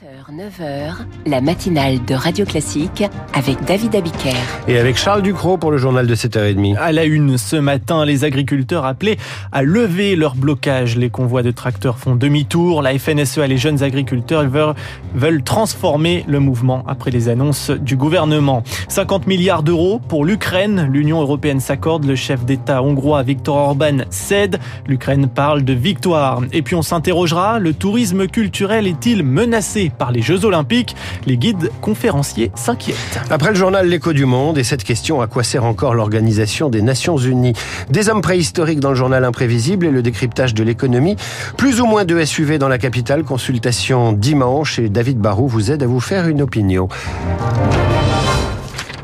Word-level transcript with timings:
7h, 0.00 0.34
9h, 0.34 0.94
la 1.26 1.42
matinale 1.42 2.02
de 2.06 2.14
Radio 2.14 2.46
Classique 2.46 3.04
avec 3.34 3.62
David 3.66 3.94
Abiker. 3.94 4.32
Et 4.66 4.78
avec 4.78 4.96
Charles 4.96 5.20
Ducrot 5.20 5.58
pour 5.58 5.70
le 5.70 5.76
journal 5.76 6.06
de 6.06 6.14
7h30. 6.14 6.78
À 6.78 6.90
la 6.92 7.04
une, 7.04 7.36
ce 7.36 7.56
matin, 7.56 8.06
les 8.06 8.24
agriculteurs 8.24 8.86
appelaient 8.86 9.18
à 9.52 9.62
lever 9.62 10.16
leur 10.16 10.36
blocage. 10.36 10.96
Les 10.96 11.10
convois 11.10 11.42
de 11.42 11.50
tracteurs 11.50 11.98
font 11.98 12.14
demi-tour. 12.14 12.80
La 12.80 12.98
FNSEA, 12.98 13.46
les 13.46 13.58
jeunes 13.58 13.82
agriculteurs 13.82 14.48
veulent, 14.48 14.74
veulent 15.14 15.42
transformer 15.42 16.24
le 16.26 16.40
mouvement 16.40 16.82
après 16.86 17.10
les 17.10 17.28
annonces 17.28 17.70
du 17.70 17.96
gouvernement. 17.96 18.62
50 18.88 19.26
milliards 19.26 19.62
d'euros 19.62 19.98
pour 19.98 20.24
l'Ukraine. 20.24 20.88
L'Union 20.90 21.20
européenne 21.20 21.60
s'accorde. 21.60 22.06
Le 22.06 22.16
chef 22.16 22.46
d'État 22.46 22.82
hongrois 22.82 23.22
Viktor 23.22 23.56
Orban 23.56 23.98
cède. 24.08 24.60
L'Ukraine 24.86 25.28
parle 25.28 25.62
de 25.62 25.74
victoire. 25.74 26.40
Et 26.52 26.62
puis 26.62 26.74
on 26.74 26.82
s'interrogera, 26.82 27.58
le 27.58 27.74
tourisme 27.74 28.28
culturel 28.28 28.86
est-il 28.86 29.24
menacé? 29.24 29.89
Par 29.98 30.12
les 30.12 30.22
Jeux 30.22 30.44
Olympiques. 30.44 30.96
Les 31.26 31.36
guides 31.36 31.70
conférenciers 31.80 32.50
s'inquiètent. 32.54 33.20
Après 33.30 33.50
le 33.50 33.56
journal 33.56 33.88
L'écho 33.88 34.12
du 34.12 34.24
monde 34.24 34.58
et 34.58 34.64
cette 34.64 34.84
question, 34.84 35.20
à 35.20 35.26
quoi 35.26 35.42
sert 35.42 35.64
encore 35.64 35.94
l'Organisation 35.94 36.68
des 36.68 36.82
Nations 36.82 37.16
Unies? 37.16 37.54
Des 37.90 38.08
hommes 38.08 38.22
préhistoriques 38.22 38.80
dans 38.80 38.90
le 38.90 38.96
journal 38.96 39.24
Imprévisible 39.24 39.86
et 39.86 39.90
le 39.90 40.02
décryptage 40.02 40.54
de 40.54 40.62
l'économie. 40.62 41.16
Plus 41.56 41.80
ou 41.80 41.86
moins 41.86 42.04
de 42.04 42.22
SUV 42.24 42.58
dans 42.58 42.68
la 42.68 42.78
capitale. 42.78 43.24
Consultation 43.24 44.12
dimanche 44.12 44.78
et 44.78 44.88
David 44.88 45.18
Barou 45.18 45.48
vous 45.48 45.70
aide 45.70 45.82
à 45.82 45.86
vous 45.86 46.00
faire 46.00 46.28
une 46.28 46.42
opinion. 46.42 46.88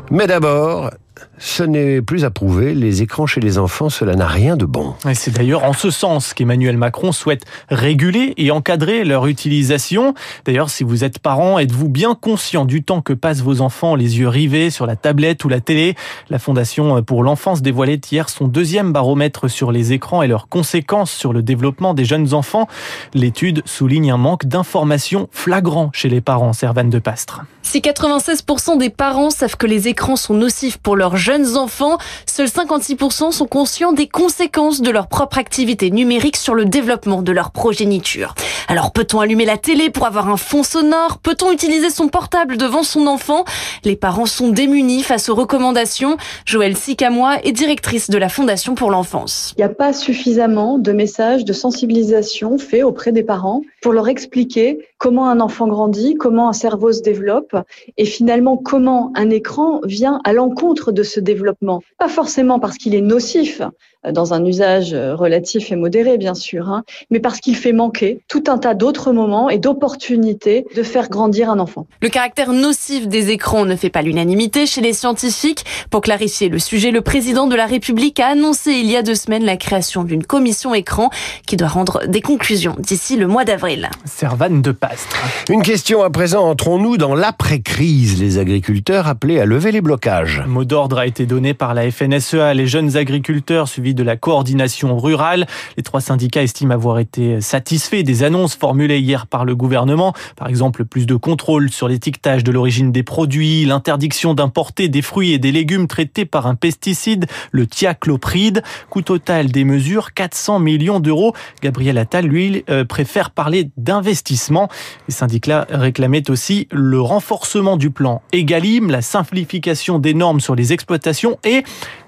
Mais 0.09 0.27
d'abord, 0.27 0.91
ce 1.39 1.63
n'est 1.63 2.01
plus 2.01 2.25
approuvé. 2.25 2.73
Les 2.73 3.01
écrans 3.01 3.25
chez 3.25 3.41
les 3.41 3.57
enfants, 3.57 3.89
cela 3.89 4.15
n'a 4.15 4.27
rien 4.27 4.57
de 4.57 4.65
bon. 4.65 4.95
C'est 5.13 5.31
d'ailleurs 5.31 5.63
en 5.63 5.73
ce 5.73 5.91
sens 5.91 6.33
qu'Emmanuel 6.33 6.77
Macron 6.77 7.11
souhaite 7.11 7.45
réguler 7.69 8.33
et 8.37 8.51
encadrer 8.51 9.03
leur 9.03 9.27
utilisation. 9.27 10.13
D'ailleurs, 10.45 10.69
si 10.69 10.83
vous 10.83 11.03
êtes 11.03 11.19
parent, 11.19 11.59
êtes-vous 11.59 11.89
bien 11.89 12.15
conscient 12.15 12.65
du 12.65 12.83
temps 12.83 13.01
que 13.01 13.13
passent 13.13 13.41
vos 13.41 13.61
enfants 13.61 13.95
les 13.95 14.17
yeux 14.19 14.27
rivés 14.27 14.69
sur 14.69 14.85
la 14.85 14.95
tablette 14.95 15.43
ou 15.45 15.49
la 15.49 15.59
télé? 15.59 15.95
La 16.29 16.39
Fondation 16.39 17.03
pour 17.03 17.23
l'enfance 17.23 17.61
dévoilait 17.61 18.01
hier 18.11 18.29
son 18.29 18.47
deuxième 18.47 18.91
baromètre 18.91 19.49
sur 19.49 19.71
les 19.71 19.93
écrans 19.93 20.23
et 20.23 20.27
leurs 20.27 20.47
conséquences 20.49 21.11
sur 21.11 21.33
le 21.33 21.43
développement 21.43 21.93
des 21.93 22.05
jeunes 22.05 22.33
enfants. 22.33 22.67
L'étude 23.13 23.61
souligne 23.65 24.11
un 24.11 24.17
manque 24.17 24.45
d'informations 24.45 25.29
flagrant 25.31 25.91
chez 25.93 26.09
les 26.09 26.21
parents, 26.21 26.53
Servane 26.53 26.89
de 26.89 26.99
Pastre. 26.99 27.43
Si 27.61 27.79
96% 27.79 28.77
des 28.77 28.89
parents 28.89 29.29
savent 29.29 29.57
que 29.57 29.67
les 29.67 29.89
écrans 29.89 30.15
sont 30.15 30.33
nocifs 30.33 30.77
pour 30.77 30.95
leurs 30.95 31.17
jeunes 31.17 31.26
enfants, 31.55 31.97
seuls 32.25 32.47
56% 32.47 33.31
sont 33.31 33.47
conscients 33.47 33.93
des 33.93 34.07
conséquences 34.07 34.81
de 34.81 34.89
leur 34.89 35.07
propre 35.07 35.37
activité 35.37 35.91
numérique 35.91 36.37
sur 36.37 36.55
le 36.55 36.65
développement 36.65 37.21
de 37.21 37.31
leur 37.31 37.51
progéniture. 37.51 38.35
Alors 38.67 38.91
peut-on 38.91 39.19
allumer 39.19 39.45
la 39.45 39.57
télé 39.57 39.89
pour 39.89 40.05
avoir 40.05 40.29
un 40.29 40.37
fond 40.37 40.63
sonore? 40.63 41.19
Peut-on 41.19 41.51
utiliser 41.51 41.89
son 41.89 42.07
portable 42.07 42.57
devant 42.57 42.83
son 42.83 43.07
enfant? 43.07 43.45
Les 43.83 43.95
parents 43.95 44.25
sont 44.25 44.49
démunis 44.49 45.03
face 45.03 45.29
aux 45.29 45.35
recommandations. 45.35 46.17
Joëlle 46.45 46.75
Sicamois 46.77 47.37
est 47.43 47.51
directrice 47.51 48.09
de 48.09 48.17
la 48.17 48.29
Fondation 48.29 48.75
pour 48.75 48.91
l'enfance. 48.91 49.53
Il 49.57 49.61
n'y 49.61 49.65
a 49.65 49.69
pas 49.69 49.93
suffisamment 49.93 50.77
de 50.77 50.91
messages 50.91 51.45
de 51.45 51.53
sensibilisation 51.53 52.57
faits 52.57 52.83
auprès 52.83 53.11
des 53.11 53.23
parents 53.23 53.61
pour 53.81 53.93
leur 53.93 54.07
expliquer 54.07 54.79
comment 54.97 55.29
un 55.29 55.39
enfant 55.39 55.67
grandit, 55.67 56.15
comment 56.15 56.49
un 56.49 56.53
cerveau 56.53 56.91
se 56.91 57.01
développe 57.01 57.55
et 57.97 58.05
finalement 58.05 58.57
comment 58.57 59.11
un 59.15 59.29
écran 59.29 59.81
vient 59.83 60.19
à 60.23 60.33
l'encontre 60.33 60.91
de 60.91 61.03
ce 61.03 61.16
développement. 61.19 61.81
Pas 61.97 62.09
forcément 62.09 62.59
parce 62.59 62.77
qu'il 62.77 62.95
est 62.95 63.01
nocif, 63.01 63.61
euh, 64.05 64.11
dans 64.11 64.33
un 64.33 64.45
usage 64.45 64.93
euh, 64.93 65.15
relatif 65.15 65.71
et 65.71 65.75
modéré 65.75 66.17
bien 66.17 66.33
sûr, 66.33 66.69
hein, 66.69 66.83
mais 67.09 67.19
parce 67.19 67.39
qu'il 67.39 67.55
fait 67.55 67.73
manquer 67.73 68.21
tout 68.27 68.43
un 68.47 68.57
tas 68.57 68.73
d'autres 68.73 69.11
moments 69.11 69.49
et 69.49 69.57
d'opportunités 69.57 70.65
de 70.75 70.83
faire 70.83 71.09
grandir 71.09 71.49
un 71.49 71.59
enfant. 71.59 71.87
Le 72.01 72.09
caractère 72.09 72.53
nocif 72.53 73.07
des 73.07 73.31
écrans 73.31 73.65
ne 73.65 73.75
fait 73.75 73.89
pas 73.89 74.01
l'unanimité 74.01 74.65
chez 74.65 74.81
les 74.81 74.93
scientifiques. 74.93 75.65
Pour 75.89 76.01
clarifier 76.01 76.49
le 76.49 76.59
sujet, 76.59 76.91
le 76.91 77.01
président 77.01 77.47
de 77.47 77.55
la 77.55 77.65
République 77.65 78.19
a 78.19 78.27
annoncé 78.27 78.71
il 78.71 78.89
y 78.89 78.95
a 78.95 79.01
deux 79.01 79.15
semaines 79.15 79.43
la 79.43 79.57
création 79.57 80.03
d'une 80.03 80.23
commission 80.23 80.73
écran 80.73 81.09
qui 81.45 81.57
doit 81.57 81.67
rendre 81.67 82.05
des 82.07 82.21
conclusions 82.21 82.75
d'ici 82.77 83.15
le 83.17 83.27
mois 83.27 83.45
d'avril. 83.45 83.89
Servane 84.05 84.61
de 84.61 84.71
Pastre. 84.71 85.17
Une 85.49 85.63
question 85.63 86.03
à 86.03 86.09
présent, 86.09 86.47
entrons-nous 86.47 86.97
dans 86.97 87.15
l'après-crise 87.15 88.21
Les 88.21 88.37
agriculteurs 88.37 89.07
appelés 89.07 89.39
à 89.39 89.45
lever 89.45 89.71
les 89.71 89.81
blocages. 89.81 90.43
Mot 90.47 90.65
d'ordre 90.65 90.99
a 90.99 91.06
été 91.07 91.25
donné 91.25 91.53
par 91.53 91.73
la 91.73 91.89
FNSEA. 91.89 92.53
Les 92.53 92.67
jeunes 92.67 92.97
agriculteurs 92.97 93.67
suivis 93.67 93.95
de 93.95 94.03
la 94.03 94.17
coordination 94.17 94.97
rurale. 94.97 95.47
Les 95.77 95.83
trois 95.83 96.01
syndicats 96.01 96.43
estiment 96.43 96.73
avoir 96.73 96.99
été 96.99 97.41
satisfaits 97.41 98.03
des 98.03 98.23
annonces 98.23 98.55
formulées 98.55 98.99
hier 98.99 99.25
par 99.25 99.45
le 99.45 99.55
gouvernement. 99.55 100.13
Par 100.35 100.49
exemple, 100.49 100.85
plus 100.85 101.05
de 101.05 101.15
contrôle 101.15 101.71
sur 101.71 101.87
l'étiquetage 101.87 102.43
de 102.43 102.51
l'origine 102.51 102.91
des 102.91 103.03
produits, 103.03 103.65
l'interdiction 103.65 104.33
d'importer 104.33 104.89
des 104.89 105.01
fruits 105.01 105.31
et 105.31 105.39
des 105.39 105.51
légumes 105.51 105.87
traités 105.87 106.25
par 106.25 106.45
un 106.45 106.55
pesticide, 106.55 107.25
le 107.51 107.65
thiaclopride. 107.65 108.61
Coût 108.89 109.01
total 109.01 109.51
des 109.51 109.63
mesures, 109.63 110.13
400 110.13 110.59
millions 110.59 110.99
d'euros. 110.99 111.33
Gabriel 111.61 111.97
Attal, 111.97 112.25
lui, 112.25 112.65
euh, 112.69 112.83
préfère 112.83 113.31
parler 113.31 113.69
d'investissement. 113.77 114.67
Les 115.07 115.13
syndicats 115.13 115.65
réclamaient 115.69 116.29
aussi 116.29 116.67
le 116.71 116.99
renforcement 116.99 117.77
du 117.77 117.91
plan 117.91 118.21
Egalim, 118.33 118.91
la 118.91 119.01
simplification 119.01 119.99
des 119.99 120.13
normes 120.13 120.41
sur 120.41 120.55
les 120.55 120.73
exploitations 120.73 120.96
et 121.43 121.63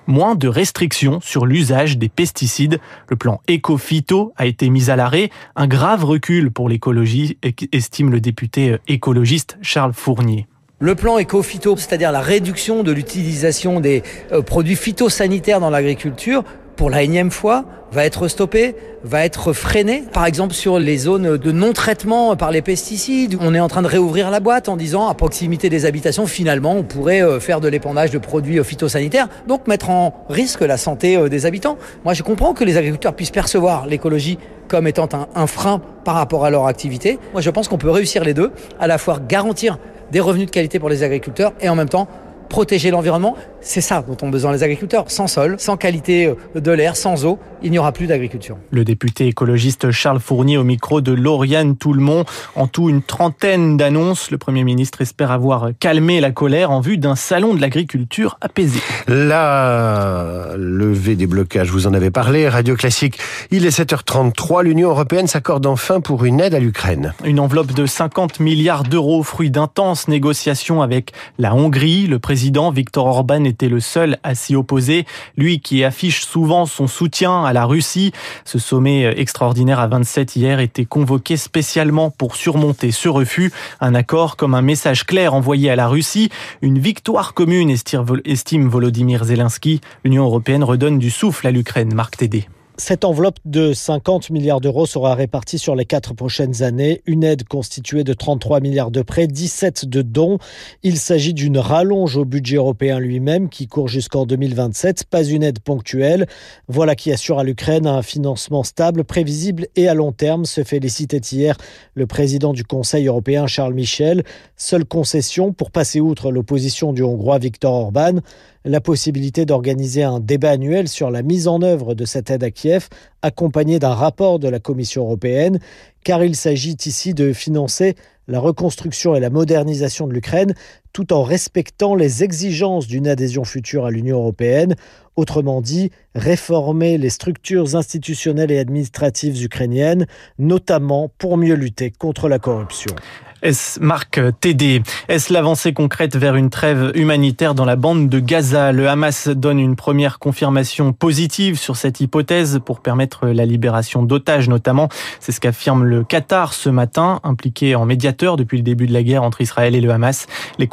moins 0.08 0.36
de 0.36 0.48
restrictions 0.48 1.20
sur 1.22 1.46
l'usage 1.46 1.98
des 1.98 2.10
pesticides. 2.10 2.80
Le 3.08 3.16
plan 3.16 3.42
éco-phyto 3.48 4.34
a 4.38 4.46
été 4.46 4.70
mis 4.70 4.90
à 4.90 4.96
l'arrêt, 4.96 5.30
un 5.56 5.68
grave 5.68 6.04
recul 6.04 6.52
pour 6.52 6.70
l'écologie, 6.70 7.38
estime 7.72 8.10
le 8.10 8.20
député 8.20 8.78
écologiste 8.88 9.58
Charles 9.62 9.94
Fournier. 9.94 10.48
Le 10.82 10.96
plan 10.96 11.18
éco-phyto, 11.18 11.76
c'est-à-dire 11.76 12.14
la 12.14 12.22
réduction 12.22 12.84
de 12.84 12.94
l'utilisation 12.94 13.82
des 13.82 14.02
euh, 14.32 14.42
produits 14.42 14.78
phytosanitaires 14.78 15.60
dans 15.60 15.70
l'agriculture, 15.70 16.46
pour 16.80 16.90
la 16.90 17.04
énième 17.04 17.30
fois, 17.30 17.66
va 17.92 18.06
être 18.06 18.30
stoppé, 18.30 18.74
va 19.04 19.26
être 19.26 19.52
freiné. 19.52 20.06
Par 20.14 20.26
exemple, 20.26 20.54
sur 20.54 20.80
les 20.80 20.98
zones 20.98 21.36
de 21.36 21.52
non-traitement 21.52 22.38
par 22.38 22.52
les 22.52 22.62
pesticides, 22.62 23.38
on 23.42 23.54
est 23.54 23.60
en 23.60 23.68
train 23.68 23.82
de 23.82 23.88
réouvrir 23.88 24.32
la 24.32 24.40
boîte 24.40 24.70
en 24.70 24.78
disant 24.78 25.10
à 25.10 25.14
proximité 25.14 25.68
des 25.68 25.86
habitations, 25.86 26.26
finalement, 26.26 26.72
on 26.72 26.84
pourrait 26.84 27.22
euh, 27.22 27.42
faire 27.42 27.60
de 27.60 27.68
l'épandage 27.68 28.12
de 28.12 28.18
produits 28.18 28.60
euh, 28.60 28.64
phytosanitaires, 28.64 29.28
donc 29.46 29.68
mettre 29.68 29.90
en 29.90 30.26
risque 30.30 30.62
la 30.62 30.78
santé 30.78 31.18
euh, 31.18 31.28
des 31.28 31.46
habitants. 31.46 31.78
Moi, 32.06 32.14
je 32.14 32.24
comprends 32.24 32.54
que 32.54 32.64
les 32.64 32.78
agriculteurs 32.78 33.14
puissent 33.14 33.30
percevoir 33.30 33.86
l'écologie 33.86 34.40
comme 34.70 34.88
étant 34.88 35.10
un, 35.12 35.28
un 35.36 35.48
frein 35.48 35.82
par 36.06 36.16
rapport 36.16 36.46
à 36.46 36.50
leur 36.50 36.66
activité. 36.66 37.20
Moi, 37.34 37.42
je 37.42 37.50
pense 37.50 37.68
qu'on 37.68 37.78
peut 37.78 37.90
réussir 37.90 38.24
les 38.24 38.34
deux, 38.34 38.54
à 38.80 38.88
la 38.88 38.98
fois 38.98 39.20
garantir 39.20 39.80
des 40.14 40.22
revenus 40.22 40.46
de 40.46 40.52
qualité 40.52 40.80
pour 40.80 40.88
les 40.88 41.04
agriculteurs 41.04 41.52
et 41.60 41.68
en 41.68 41.76
même 41.76 41.90
temps 41.90 42.08
protéger 42.50 42.92
l'environnement. 42.92 43.36
C'est 43.62 43.82
ça 43.82 44.02
dont 44.02 44.18
ont 44.26 44.30
besoin 44.30 44.52
les 44.54 44.64
agriculteurs. 44.64 45.06
Sans 45.08 45.28
sol, 45.28 45.56
sans 45.60 45.76
qualité 45.76 46.28
euh, 46.28 46.60
de 46.60 46.72
l'air, 46.72 46.96
sans 46.96 47.26
eau, 47.26 47.40
il 47.62 47.72
n'y 47.72 47.80
aura 47.80 47.92
plus 47.92 48.08
d'agriculture. 48.08 48.58
Le 48.72 48.86
député 48.86 49.28
écologiste 49.28 49.92
Charles 49.92 50.20
Fournier 50.20 50.58
au 50.58 50.64
micro 50.64 51.02
de 51.02 51.12
Lauriane 51.12 51.76
Toulmont. 51.76 52.24
En 52.56 52.68
tout, 52.68 52.90
une 52.90 53.02
trentaine 53.02 53.76
d'annonces. 53.76 54.32
Le 54.32 54.38
Premier 54.38 54.64
ministre 54.64 55.02
espère 55.02 55.32
avoir 55.32 55.70
calmé 55.80 56.22
la 56.22 56.32
colère 56.32 56.72
en 56.72 56.80
vue 56.80 56.98
d'un 56.98 57.16
salon 57.16 57.54
de 57.54 57.62
l'agriculture 57.62 58.38
apaisé. 58.42 58.80
La 59.08 60.54
levée 60.58 61.16
des 61.16 61.28
blocages, 61.28 61.70
vous 61.70 61.88
en 61.88 61.94
avez 61.94 62.12
parlé. 62.12 62.48
Radio 62.48 62.76
Classique, 62.76 63.20
il 63.52 63.66
est 63.66 63.78
7h33. 63.78 64.64
L'Union 64.64 64.90
européenne 64.90 65.28
s'accorde 65.28 65.66
enfin 65.66 66.00
pour 66.00 66.24
une 66.24 66.40
aide 66.40 66.54
à 66.54 66.60
l'Ukraine. 66.60 67.14
Une 67.26 67.40
enveloppe 67.40 67.74
de 67.74 67.86
50 67.86 68.40
milliards 68.40 68.84
d'euros, 68.84 69.24
fruit 69.24 69.52
d'intenses 69.52 70.08
négociations 70.08 70.82
avec 70.82 71.12
la 71.38 71.54
Hongrie. 71.54 72.08
Le 72.08 72.20
président 72.20 72.72
Viktor 72.72 73.06
Orban 73.06 73.44
était 73.50 73.68
le 73.68 73.82
seul 73.82 74.18
à 74.24 74.36
s'y 74.36 74.56
opposer. 74.56 75.06
Lui 75.36 75.60
qui 75.60 75.84
affiche 75.84 76.22
souvent 76.22 76.66
son 76.66 76.88
soutien 76.88 77.44
à 77.44 77.52
la 77.52 77.66
Russie. 77.66 78.14
Ce 78.46 78.60
sommet 78.60 79.04
extraordinaire 79.20 79.80
à 79.80 79.88
27 79.88 80.38
hier 80.38 80.60
était 80.60 80.86
convoqué 80.86 81.36
spécialement 81.36 82.10
pour 82.12 82.38
surmonter 82.38 82.92
ce 82.92 83.10
refus. 83.10 83.52
Un 83.82 83.96
accord 83.96 84.38
comme 84.38 84.56
un 84.56 84.62
message 84.62 85.06
clair 85.06 85.34
envoyé 85.34 85.70
à 85.70 85.76
la 85.76 85.88
Russie. 85.88 86.30
Une 86.62 86.80
victoire 86.80 87.34
commune, 87.34 87.70
estime 87.70 88.70
Volodymyr 88.70 89.26
Zelensky. 89.26 89.82
L'Union 90.06 90.24
européenne 90.24 90.64
redonne 90.64 91.00
du 91.00 91.10
souffle 91.10 91.48
à 91.48 91.52
l'Ukraine. 91.52 91.94
Marc 91.94 92.18
Tédé. 92.18 92.48
Cette 92.80 93.04
enveloppe 93.04 93.40
de 93.44 93.74
50 93.74 94.30
milliards 94.30 94.62
d'euros 94.62 94.86
sera 94.86 95.14
répartie 95.14 95.60
sur 95.60 95.76
les 95.76 95.84
quatre 95.84 96.14
prochaines 96.14 96.64
années. 96.64 97.02
Une 97.06 97.26
aide 97.26 97.44
constituée 97.44 98.06
de 98.06 98.14
33 98.14 98.62
milliards 98.62 98.90
de 98.90 99.02
prêts, 99.02 99.28
17 99.28 99.86
de 99.86 100.02
dons. 100.02 100.38
Il 100.82 100.96
s'agit 100.98 101.34
d'une 101.34 101.58
rallonge 101.58 102.16
au 102.16 102.24
budget 102.24 102.56
européen 102.56 102.98
lui-même 103.00 103.50
qui 103.50 103.68
court 103.68 103.90
jusqu'en 103.90 104.26
2027, 104.26 105.04
pas 105.10 105.26
une 105.26 105.44
aide 105.44 105.60
ponctuelle. 105.60 106.26
Voilà 106.70 106.96
qui 106.96 107.12
assure 107.12 107.38
à 107.38 107.44
l'Ukraine 107.44 107.86
un 107.86 108.02
financement 108.02 108.64
stable, 108.64 109.04
prévisible 109.04 109.68
et 109.76 109.90
à 109.90 109.94
long 109.94 110.14
terme, 110.14 110.46
se 110.46 110.64
félicitait 110.64 111.18
hier 111.18 111.58
le 111.96 112.08
président 112.08 112.54
du 112.54 112.64
Conseil 112.64 113.08
européen 113.08 113.46
Charles 113.46 113.74
Michel. 113.74 114.24
Seule 114.56 114.86
concession 114.86 115.52
pour 115.52 115.72
passer 115.72 116.00
outre 116.00 116.32
l'opposition 116.32 116.94
du 116.94 117.04
Hongrois 117.04 117.40
Viktor 117.40 117.74
Orban 117.74 118.22
la 118.66 118.82
possibilité 118.82 119.46
d'organiser 119.46 120.04
un 120.04 120.20
débat 120.20 120.52
annuel 120.52 120.88
sur 120.88 121.12
la 121.12 121.22
mise 121.22 121.48
en 121.48 121.62
œuvre 121.62 121.96
de 121.96 122.06
cette 122.06 122.30
aide 122.30 122.44
à 122.44 122.52
Kiev, 122.52 122.90
accompagné 123.22 123.80
d'un 123.80 123.94
rapport 123.94 124.40
de 124.40 124.50
la 124.50 124.60
Commission 124.60 125.04
européenne, 125.04 125.60
car 126.04 126.24
il 126.24 126.36
s'agit 126.36 126.78
ici 126.86 127.14
de 127.14 127.34
financer 127.34 127.96
la 128.28 128.40
reconstruction 128.40 129.16
et 129.16 129.20
la 129.20 129.30
modernisation 129.30 130.08
de 130.08 130.14
l'Ukraine 130.14 130.54
tout 130.94 131.14
en 131.14 131.24
respectant 131.24 131.96
les 131.96 132.24
exigences 132.24 132.88
d'une 132.88 133.08
adhésion 133.08 133.44
future 133.44 133.86
à 133.86 133.92
l'Union 133.92 134.18
européenne. 134.18 134.76
Autrement 135.16 135.62
dit, 135.62 135.92
réformer 136.16 136.98
les 136.98 137.10
structures 137.10 137.76
institutionnelles 137.76 138.52
et 138.52 138.60
administratives 138.60 139.44
ukrainiennes, 139.44 140.08
notamment 140.38 141.12
pour 141.18 141.38
mieux 141.38 141.56
lutter 141.56 141.92
contre 141.92 142.30
la 142.30 142.40
corruption. 142.40 142.96
Est-ce 143.42 143.80
Marc 143.80 144.20
TD 144.42 144.84
Est-ce 145.08 145.32
l'avancée 145.32 145.72
concrète 145.72 146.18
vers 146.18 146.36
une 146.36 146.50
trêve 146.50 146.92
humanitaire 146.94 147.56
dans 147.56 147.64
la 147.64 147.78
bande 147.78 148.10
de 148.10 148.20
Gaza? 148.20 148.74
Le 148.74 148.90
Hamas 148.90 149.30
donne 149.30 149.60
une 149.60 149.78
première 149.78 150.20
confirmation 150.20 150.92
positive 150.92 151.58
sur 151.58 151.78
cette 151.78 152.02
hypothèse 152.02 152.60
pour 152.66 152.82
permettre 152.82 153.28
la 153.28 153.46
libération 153.46 154.04
d'otages 154.04 154.50
notamment. 154.50 154.90
C'est 155.22 155.32
ce 155.32 155.40
qu'affirme 155.40 155.86
le 155.86 156.04
Qatar 156.04 156.54
ce 156.54 156.70
matin, 156.70 157.22
impliqué 157.24 157.76
en 157.76 157.86
médiateur 157.86 158.36
depuis 158.36 158.58
le 158.58 158.64
début 158.64 158.88
de 158.88 158.94
la 158.94 159.04
guerre 159.04 159.24
entre 159.24 159.40
Israël 159.40 159.74
et 159.74 159.82
le 159.82 159.90
Hamas. 159.90 160.28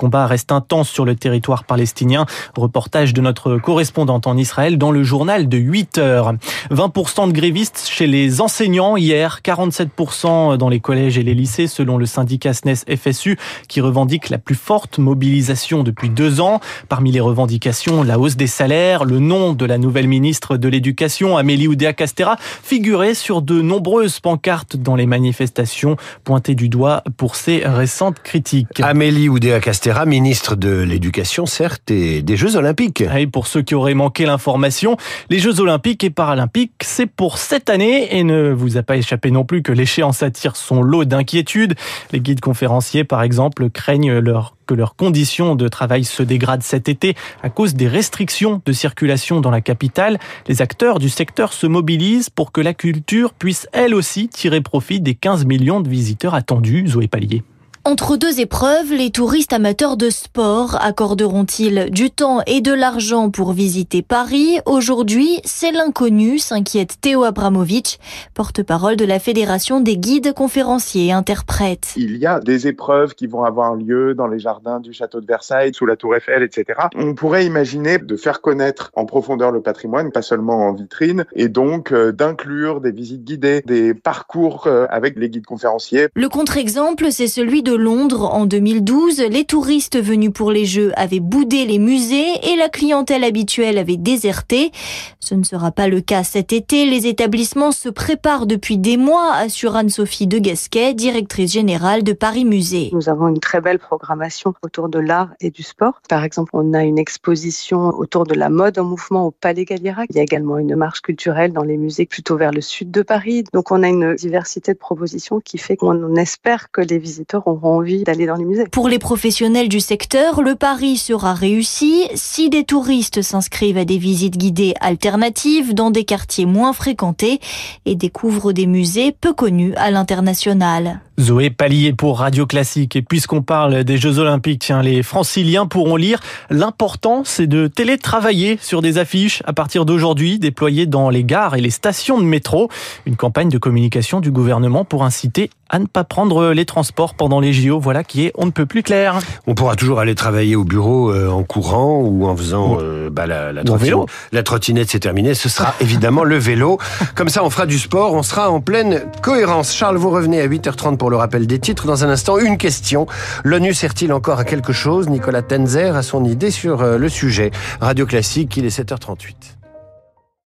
Combats 0.06 0.28
restent 0.28 0.52
intenses 0.52 0.88
sur 0.88 1.04
le 1.04 1.16
territoire 1.16 1.64
palestinien. 1.64 2.26
Reportage 2.56 3.12
de 3.12 3.20
notre 3.20 3.58
correspondante 3.58 4.28
en 4.28 4.36
Israël 4.36 4.78
dans 4.78 4.92
le 4.92 5.02
journal 5.02 5.48
de 5.48 5.58
8 5.58 5.98
heures. 5.98 6.34
20% 6.70 7.26
de 7.26 7.32
grévistes 7.32 7.88
chez 7.90 8.06
les 8.06 8.40
enseignants 8.40 8.96
hier, 8.96 9.40
47% 9.44 10.58
dans 10.58 10.68
les 10.68 10.78
collèges 10.78 11.18
et 11.18 11.24
les 11.24 11.34
lycées 11.34 11.66
selon 11.66 11.98
le 11.98 12.06
syndicat 12.06 12.54
SNES 12.54 12.84
FSU 12.96 13.36
qui 13.66 13.80
revendique 13.80 14.28
la 14.30 14.38
plus 14.38 14.54
forte 14.54 14.98
mobilisation 14.98 15.82
depuis 15.82 16.08
deux 16.08 16.40
ans. 16.40 16.60
Parmi 16.88 17.10
les 17.10 17.18
revendications, 17.18 18.04
la 18.04 18.20
hausse 18.20 18.36
des 18.36 18.46
salaires, 18.46 19.04
le 19.04 19.18
nom 19.18 19.54
de 19.54 19.66
la 19.66 19.76
nouvelle 19.76 20.06
ministre 20.06 20.56
de 20.56 20.68
l'Éducation, 20.68 21.36
Amélie 21.36 21.66
Oudéa-Castera, 21.66 22.36
figurait 22.38 23.14
sur 23.14 23.42
de 23.42 23.60
nombreuses 23.60 24.20
pancartes 24.20 24.76
dans 24.76 24.94
les 24.94 25.06
manifestations, 25.06 25.96
pointées 26.22 26.54
du 26.54 26.68
doigt 26.68 27.02
pour 27.16 27.34
ses 27.34 27.62
récentes 27.64 28.22
critiques. 28.22 28.78
Amélie 28.80 29.28
Oudéa-Castera, 29.28 29.95
ministre 30.04 30.56
de 30.56 30.82
l'Éducation, 30.82 31.46
certes, 31.46 31.90
et 31.90 32.20
des 32.20 32.36
Jeux 32.36 32.56
Olympiques. 32.56 33.02
Et 33.16 33.26
pour 33.26 33.46
ceux 33.46 33.62
qui 33.62 33.74
auraient 33.74 33.94
manqué 33.94 34.26
l'information, 34.26 34.96
les 35.30 35.38
Jeux 35.38 35.60
Olympiques 35.60 36.04
et 36.04 36.10
Paralympiques, 36.10 36.72
c'est 36.82 37.06
pour 37.06 37.38
cette 37.38 37.70
année 37.70 38.14
et 38.14 38.24
ne 38.24 38.50
vous 38.50 38.76
a 38.76 38.82
pas 38.82 38.96
échappé 38.96 39.30
non 39.30 39.44
plus 39.44 39.62
que 39.62 39.72
l'échéance 39.72 40.22
attire 40.22 40.56
son 40.56 40.82
lot 40.82 41.04
d'inquiétudes. 41.04 41.74
Les 42.12 42.20
guides 42.20 42.40
conférenciers, 42.40 43.04
par 43.04 43.22
exemple, 43.22 43.70
craignent 43.70 44.20
que 44.66 44.74
leurs 44.74 44.96
conditions 44.96 45.54
de 45.54 45.68
travail 45.68 46.04
se 46.04 46.22
dégradent 46.22 46.62
cet 46.62 46.88
été 46.88 47.14
à 47.42 47.48
cause 47.48 47.74
des 47.74 47.88
restrictions 47.88 48.60
de 48.66 48.72
circulation 48.72 49.40
dans 49.40 49.50
la 49.50 49.60
capitale. 49.60 50.18
Les 50.48 50.60
acteurs 50.60 50.98
du 50.98 51.08
secteur 51.08 51.52
se 51.52 51.66
mobilisent 51.66 52.28
pour 52.28 52.52
que 52.52 52.60
la 52.60 52.74
culture 52.74 53.32
puisse 53.32 53.66
elle 53.72 53.94
aussi 53.94 54.28
tirer 54.28 54.60
profit 54.60 55.00
des 55.00 55.14
15 55.14 55.46
millions 55.46 55.80
de 55.80 55.88
visiteurs 55.88 56.34
attendus. 56.34 56.88
Zoé 56.88 57.08
Pallier. 57.08 57.42
Entre 57.86 58.16
deux 58.16 58.40
épreuves, 58.40 58.92
les 58.92 59.12
touristes 59.12 59.52
amateurs 59.52 59.96
de 59.96 60.10
sport 60.10 60.76
accorderont-ils 60.82 61.88
du 61.88 62.10
temps 62.10 62.40
et 62.48 62.60
de 62.60 62.72
l'argent 62.72 63.30
pour 63.30 63.52
visiter 63.52 64.02
Paris 64.02 64.58
Aujourd'hui, 64.66 65.40
c'est 65.44 65.70
l'inconnu, 65.70 66.40
s'inquiète 66.40 67.00
Théo 67.00 67.22
Abramovic, 67.22 68.00
porte-parole 68.34 68.96
de 68.96 69.04
la 69.04 69.20
Fédération 69.20 69.78
des 69.78 69.98
guides 69.98 70.32
conférenciers 70.34 71.06
et 71.06 71.12
interprètes. 71.12 71.94
Il 71.96 72.16
y 72.16 72.26
a 72.26 72.40
des 72.40 72.66
épreuves 72.66 73.14
qui 73.14 73.28
vont 73.28 73.44
avoir 73.44 73.76
lieu 73.76 74.14
dans 74.16 74.26
les 74.26 74.40
jardins 74.40 74.80
du 74.80 74.92
château 74.92 75.20
de 75.20 75.26
Versailles, 75.26 75.72
sous 75.72 75.86
la 75.86 75.94
tour 75.94 76.16
Eiffel, 76.16 76.42
etc. 76.42 76.88
On 76.96 77.14
pourrait 77.14 77.46
imaginer 77.46 77.98
de 77.98 78.16
faire 78.16 78.40
connaître 78.40 78.90
en 78.96 79.06
profondeur 79.06 79.52
le 79.52 79.62
patrimoine, 79.62 80.10
pas 80.10 80.22
seulement 80.22 80.66
en 80.66 80.72
vitrine, 80.72 81.24
et 81.36 81.46
donc 81.46 81.92
euh, 81.92 82.10
d'inclure 82.10 82.80
des 82.80 82.90
visites 82.90 83.22
guidées, 83.22 83.62
des 83.64 83.94
parcours 83.94 84.66
euh, 84.66 84.86
avec 84.90 85.14
les 85.16 85.30
guides 85.30 85.46
conférenciers. 85.46 86.08
Le 86.16 86.28
contre-exemple, 86.28 87.12
c'est 87.12 87.28
celui 87.28 87.62
de 87.62 87.75
Londres 87.76 88.30
en 88.32 88.46
2012, 88.46 89.20
les 89.30 89.44
touristes 89.44 90.00
venus 90.00 90.32
pour 90.32 90.50
les 90.50 90.64
Jeux 90.64 90.92
avaient 90.96 91.20
boudé 91.20 91.64
les 91.64 91.78
musées 91.78 92.32
et 92.42 92.56
la 92.56 92.68
clientèle 92.68 93.24
habituelle 93.24 93.78
avait 93.78 93.96
déserté. 93.96 94.72
Ce 95.20 95.34
ne 95.34 95.42
sera 95.42 95.72
pas 95.72 95.88
le 95.88 96.00
cas 96.00 96.24
cet 96.24 96.52
été. 96.52 96.86
Les 96.86 97.06
établissements 97.06 97.72
se 97.72 97.88
préparent 97.88 98.46
depuis 98.46 98.78
des 98.78 98.96
mois, 98.96 99.34
assure 99.34 99.76
Anne-Sophie 99.76 100.26
de 100.26 100.38
Gasquet, 100.38 100.94
directrice 100.94 101.52
générale 101.52 102.04
de 102.04 102.12
Paris 102.12 102.44
Musée. 102.44 102.90
Nous 102.92 103.08
avons 103.08 103.28
une 103.28 103.40
très 103.40 103.60
belle 103.60 103.78
programmation 103.78 104.54
autour 104.62 104.88
de 104.88 104.98
l'art 104.98 105.30
et 105.40 105.50
du 105.50 105.62
sport. 105.62 106.00
Par 106.08 106.24
exemple, 106.24 106.50
on 106.52 106.74
a 106.74 106.84
une 106.84 106.98
exposition 106.98 107.88
autour 107.88 108.24
de 108.24 108.34
la 108.34 108.50
mode 108.50 108.78
en 108.78 108.84
mouvement 108.84 109.26
au 109.26 109.30
Palais 109.30 109.64
Galliera. 109.64 110.04
Il 110.10 110.16
y 110.16 110.20
a 110.20 110.22
également 110.22 110.58
une 110.58 110.76
marche 110.76 111.00
culturelle 111.00 111.52
dans 111.52 111.62
les 111.62 111.76
musées 111.76 112.06
plutôt 112.06 112.36
vers 112.36 112.52
le 112.52 112.60
sud 112.60 112.90
de 112.90 113.02
Paris. 113.02 113.44
Donc 113.52 113.70
on 113.70 113.82
a 113.82 113.88
une 113.88 114.14
diversité 114.14 114.72
de 114.72 114.78
propositions 114.78 115.40
qui 115.40 115.58
fait 115.58 115.76
qu'on 115.76 116.14
espère 116.14 116.70
que 116.70 116.80
les 116.80 116.98
visiteurs 116.98 117.46
auront 117.46 117.65
envie 117.66 118.04
d'aller 118.04 118.26
dans 118.26 118.36
les 118.36 118.44
musées. 118.44 118.64
Pour 118.70 118.88
les 118.88 118.98
professionnels 118.98 119.68
du 119.68 119.80
secteur, 119.80 120.42
le 120.42 120.54
pari 120.54 120.96
sera 120.96 121.34
réussi 121.34 122.08
si 122.14 122.50
des 122.50 122.64
touristes 122.64 123.22
s'inscrivent 123.22 123.78
à 123.78 123.84
des 123.84 123.98
visites 123.98 124.36
guidées 124.36 124.74
alternatives 124.80 125.74
dans 125.74 125.90
des 125.90 126.04
quartiers 126.04 126.46
moins 126.46 126.72
fréquentés 126.72 127.40
et 127.84 127.94
découvrent 127.94 128.52
des 128.52 128.66
musées 128.66 129.12
peu 129.12 129.32
connus 129.32 129.74
à 129.76 129.90
l'international. 129.90 131.00
Zoé 131.18 131.48
Pallier 131.48 131.94
pour 131.94 132.18
Radio 132.18 132.46
Classique. 132.46 132.96
Et 132.96 133.02
puisqu'on 133.02 133.42
parle 133.42 133.84
des 133.84 133.96
Jeux 133.96 134.18
Olympiques, 134.18 134.60
tiens, 134.66 134.82
les 134.82 135.02
franciliens 135.02 135.66
pourront 135.66 135.96
lire 135.96 136.20
l'important, 136.50 137.22
c'est 137.24 137.46
de 137.46 137.68
télétravailler 137.68 138.58
sur 138.60 138.82
des 138.82 138.98
affiches 138.98 139.42
à 139.46 139.52
partir 139.52 139.86
d'aujourd'hui 139.86 140.38
déployées 140.38 140.86
dans 140.86 141.08
les 141.08 141.24
gares 141.24 141.56
et 141.56 141.60
les 141.60 141.70
stations 141.70 142.18
de 142.18 142.24
métro. 142.24 142.68
Une 143.06 143.16
campagne 143.16 143.48
de 143.48 143.58
communication 143.58 144.20
du 144.20 144.30
gouvernement 144.30 144.84
pour 144.84 145.04
inciter 145.04 145.50
à 145.68 145.78
ne 145.78 145.86
pas 145.86 146.04
prendre 146.04 146.52
les 146.52 146.64
transports 146.64 147.14
pendant 147.14 147.40
les 147.40 147.52
JO. 147.62 147.80
Voilà 147.80 148.04
qui 148.04 148.26
est 148.26 148.32
on 148.36 148.46
ne 148.46 148.50
peut 148.50 148.66
plus 148.66 148.82
clair. 148.82 149.18
On 149.46 149.54
pourra 149.54 149.76
toujours 149.76 150.00
aller 150.00 150.14
travailler 150.14 150.56
au 150.56 150.64
bureau 150.64 151.10
euh, 151.10 151.28
en 151.28 151.42
courant 151.42 152.00
ou 152.00 152.26
en 152.26 152.36
faisant 152.36 152.78
euh, 152.80 153.10
bah, 153.10 153.26
la, 153.26 153.52
la, 153.52 153.64
trottinette. 153.64 154.08
la 154.32 154.42
trottinette. 154.42 154.90
C'est 154.90 155.00
terminé. 155.00 155.34
Ce 155.34 155.48
sera 155.48 155.74
évidemment 155.80 156.24
le 156.24 156.36
vélo. 156.36 156.78
Comme 157.14 157.28
ça, 157.28 157.44
on 157.44 157.50
fera 157.50 157.66
du 157.66 157.78
sport. 157.78 158.14
On 158.14 158.22
sera 158.22 158.50
en 158.50 158.60
pleine 158.60 159.02
cohérence. 159.22 159.74
Charles, 159.74 159.96
vous 159.96 160.10
revenez 160.10 160.40
à 160.40 160.46
8h30 160.46 160.96
pour 160.96 161.10
le 161.10 161.16
rappel 161.16 161.46
des 161.46 161.58
titres. 161.58 161.86
Dans 161.86 162.04
un 162.04 162.08
instant, 162.08 162.38
une 162.38 162.58
question. 162.58 163.06
L'ONU 163.44 163.74
sert-il 163.74 164.12
encore 164.12 164.38
à 164.38 164.44
quelque 164.44 164.72
chose? 164.72 165.08
Nicolas 165.08 165.42
Tenzer 165.42 165.96
a 165.96 166.02
son 166.02 166.24
idée 166.24 166.50
sur 166.50 166.82
euh, 166.82 166.98
le 166.98 167.08
sujet. 167.08 167.50
Radio 167.80 168.06
Classique, 168.06 168.56
il 168.56 168.64
est 168.64 168.76
7h38. 168.76 169.55